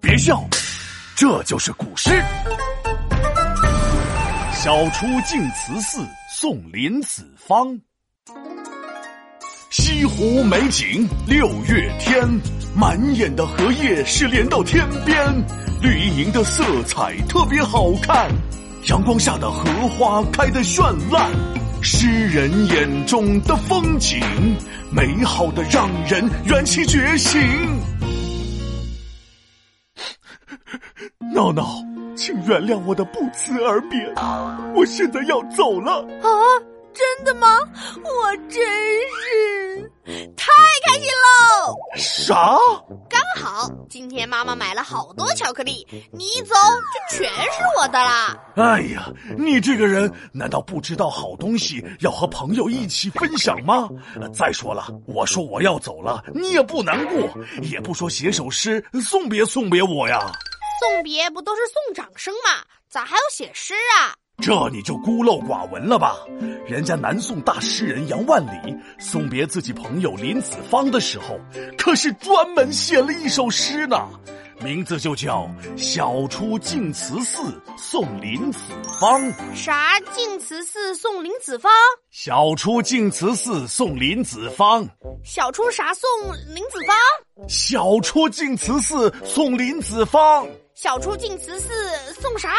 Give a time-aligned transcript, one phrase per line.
[0.00, 0.40] 别笑，
[1.16, 2.10] 这就是古诗。
[4.52, 7.76] 小出净慈寺送林子方，
[9.70, 12.24] 西湖美景六月天，
[12.76, 15.18] 满眼的荷叶是连到天边，
[15.82, 18.30] 绿莹莹的色彩特别好看，
[18.84, 21.28] 阳光下的荷花开得绚烂，
[21.82, 24.20] 诗人眼中的风景，
[24.92, 27.40] 美好的让人元气觉醒。
[31.38, 31.68] 闹闹。
[32.16, 33.96] 请原谅我的不辞而别，
[34.74, 36.00] 我现在要走了。
[36.20, 36.28] 啊，
[36.92, 37.60] 真的吗？
[38.02, 38.60] 我真
[39.22, 40.50] 是太
[40.84, 41.76] 开心喽！
[41.94, 42.58] 啥？
[43.08, 48.36] 刚好今天妈妈买了好多巧克力，你一走就全是我的啦。
[48.56, 53.88] 哎呀，你这个人难道不知道好东西要和朋友一起分享吗？
[54.34, 57.30] 再说了，我说我要走了，你也不难过，
[57.62, 60.32] 也不说写首诗送别送别我呀。
[60.80, 62.62] 送别不都是送掌声吗？
[62.88, 64.14] 咋还要写诗啊？
[64.40, 66.16] 这你就孤陋寡闻了吧？
[66.66, 71.38] 人家南宋大诗人杨万里送别自己朋友林子方的时候，
[71.76, 74.08] 可是专门写了一首诗呢，
[74.60, 77.42] 名字就叫《小出净慈寺
[77.76, 78.60] 送林子
[79.00, 79.20] 方》。
[79.56, 79.98] 啥？
[80.14, 81.72] 净慈寺送林子方？
[82.10, 84.88] 小出净慈寺送林子方。
[85.24, 86.08] 小出啥送
[86.54, 86.96] 林子方？
[87.48, 90.46] 小出净慈寺送林子方。
[90.80, 91.68] 小出净慈寺
[92.20, 92.50] 送啥？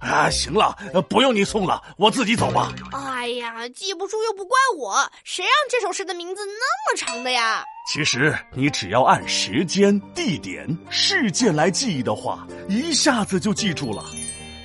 [0.00, 0.76] 啊，行了，
[1.08, 2.72] 不用你送了，我自己走吧。
[2.90, 7.62] 哎呀，记不住又不怪我，谁让这首诗的名字那么长的呀？
[7.88, 14.04] 其实你只要按时间、地点、事件来记忆的话，一下子就记住了。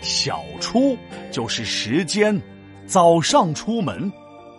[0.02, 0.98] 小出
[1.32, 2.42] 就是时间，
[2.88, 4.12] 早上出门；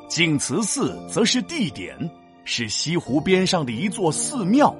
[0.08, 1.98] 净慈寺则是地点，
[2.44, 4.72] 是西湖边上的一座寺庙。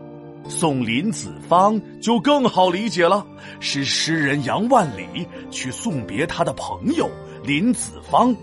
[0.49, 3.27] 送林子方就更好理解了，
[3.61, 7.11] 是诗人杨万里去送别他的朋友
[7.43, 8.35] 林子方，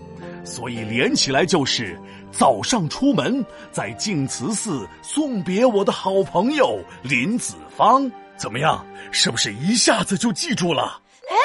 [0.44, 1.98] 所以连起来就是
[2.30, 8.10] 早上出门，在净慈寺送别我的好朋友林子方。
[8.36, 11.00] 怎么样，是不是一下子就记住了？
[11.30, 11.36] 哎，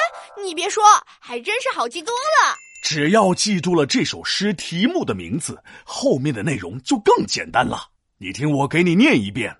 [0.44, 0.82] 你别说，
[1.18, 2.54] 还真是好记多了。
[2.82, 7.86] 只要记住了这首诗题目的名字，后面的内容就更简单了。
[8.18, 9.56] 你听我给你念一遍。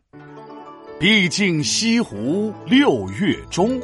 [1.00, 3.80] 毕竟西湖六月中，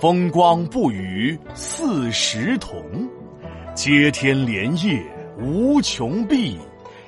[0.00, 3.08] 风光不与四时同。
[3.76, 5.00] 接天莲叶
[5.38, 6.58] 无穷碧，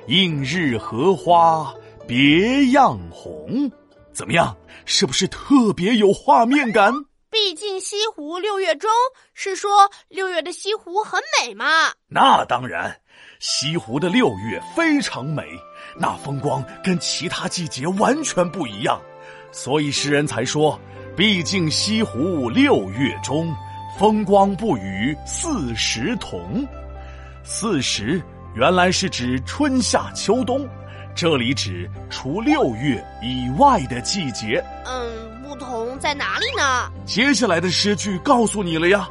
[0.07, 1.69] 映日荷花
[2.07, 3.69] 别样红。
[4.13, 6.93] 怎么样，是不是特别有画面感？
[7.29, 8.89] 毕竟西湖六月中，
[9.33, 11.65] 是说六月的西湖很美吗？
[12.07, 13.01] 那当然，
[13.41, 15.43] 西湖的六月非常美，
[15.99, 18.97] 那风光跟其他季节完全不一样。
[19.55, 20.77] 所以诗人才说
[21.15, 23.55] ：“毕竟西湖六月中，
[23.97, 26.67] 风光不与四时同。
[27.45, 28.21] 四时
[28.53, 30.67] 原来是指春夏秋冬，
[31.15, 34.61] 这里指除六月以外的季节。
[34.85, 36.91] 嗯，不同在哪里呢？
[37.05, 39.07] 接下来的诗句告诉你了呀：‘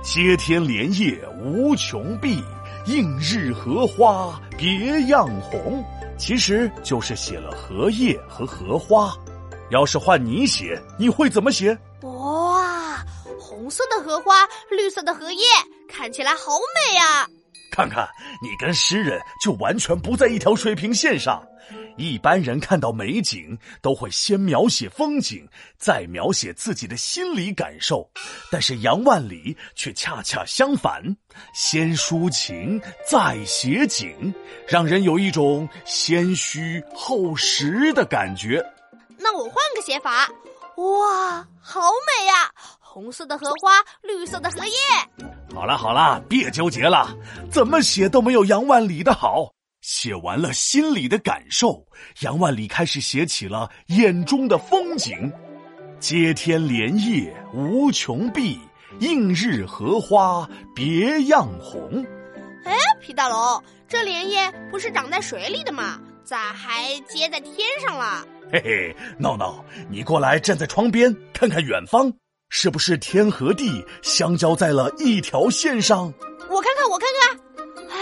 [0.00, 2.40] 接天莲叶无穷碧，
[2.86, 5.84] 映日荷花别样红。’
[6.16, 9.12] 其实就是写了荷叶和荷花。”
[9.70, 11.76] 要是换你写，你会怎么写？
[12.02, 13.04] 哇，
[13.38, 15.42] 红色的荷花，绿色的荷叶，
[15.88, 17.28] 看起来好美呀！
[17.70, 18.08] 看看
[18.42, 21.42] 你跟诗人就完全不在一条水平线上。
[21.96, 25.46] 一般人看到美景都会先描写风景，
[25.76, 28.08] 再描写自己的心理感受，
[28.50, 31.02] 但是杨万里却恰恰相反，
[31.52, 34.32] 先抒情再写景，
[34.66, 38.64] 让人有一种先虚后实的感觉。
[39.38, 40.28] 那我换个写法，
[40.78, 42.52] 哇，好美呀！
[42.80, 44.72] 红色的荷花，绿色的荷叶。
[45.54, 47.16] 好了好了，别纠结了，
[47.48, 49.52] 怎么写都没有杨万里的好。
[49.80, 51.86] 写完了心里的感受，
[52.22, 55.32] 杨万里开始写起了眼中的风景。
[56.00, 58.60] 接天莲叶无穷碧，
[58.98, 62.04] 映日荷花别样红。
[62.64, 66.00] 哎，皮大龙，这莲叶不是长在水里的吗？
[66.24, 68.26] 咋还接在天上了？
[68.50, 72.10] 嘿嘿，闹闹，你过来站在窗边看看远方，
[72.48, 76.12] 是不是天和地相交在了一条线上？
[76.48, 77.98] 我看看，我看看，哎，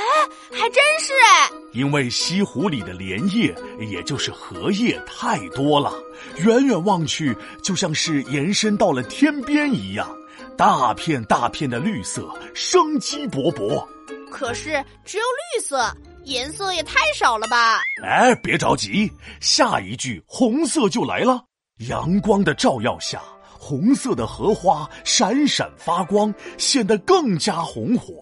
[0.52, 1.50] 还真是哎！
[1.72, 3.52] 因为西湖里的莲叶，
[3.90, 5.93] 也就是荷叶太多了，
[6.37, 10.08] 远远望去就像是延伸到了天边一样，
[10.56, 13.84] 大片大片的绿色，生机勃勃。
[14.31, 15.92] 可是只有绿色。
[16.26, 17.81] 颜色也太少了吧！
[18.02, 21.44] 哎，别着急，下一句红色就来了。
[21.88, 23.23] 阳光的照耀下，
[23.56, 28.14] 红色的荷花闪闪发光，显得更加红火。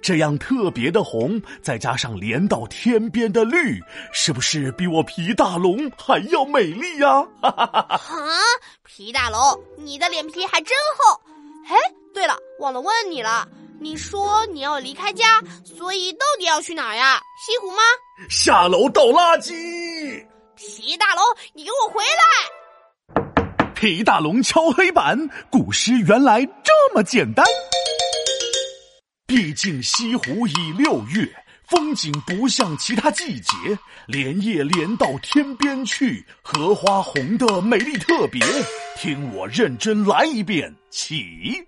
[0.00, 3.80] 这样特别的红，再加上连到天边的绿，
[4.12, 7.26] 是不是比我皮大龙还要美丽呀？
[7.42, 7.98] 哈哈哈！
[7.98, 8.38] 啊，
[8.84, 9.40] 皮大龙，
[9.76, 11.20] 你的脸皮还真厚。
[11.68, 11.74] 哎，
[12.14, 13.48] 对了，忘了问你了，
[13.80, 17.20] 你说你要离开家，所以到底要去哪儿呀？
[17.46, 17.82] 西湖吗？
[18.28, 20.26] 下楼倒垃圾。
[20.56, 23.72] 皮大龙，你给我回来！
[23.74, 27.46] 皮大龙敲黑板，古诗原来这么简单。
[29.28, 31.28] 毕竟西湖已六月，
[31.68, 33.52] 风景不像其他季节，
[34.06, 38.44] 连夜连到天边去，荷花红的美丽特别。
[38.96, 41.67] 听我认真来一遍，起。